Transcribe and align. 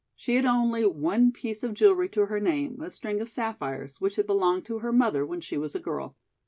She 0.15 0.33
had 0.33 0.45
only 0.45 0.83
one 0.83 1.31
piece 1.31 1.61
of 1.61 1.75
jewelry 1.75 2.09
to 2.09 2.25
her 2.25 2.39
name, 2.39 2.81
a 2.81 2.89
string 2.89 3.21
of 3.21 3.29
sapphires, 3.29 4.01
which 4.01 4.15
had 4.15 4.25
belonged 4.25 4.65
to 4.65 4.79
her 4.79 4.91
mother 4.91 5.23
when 5.27 5.41
she 5.41 5.59
was 5.59 5.75
a 5.75 5.79
girl. 5.79 6.17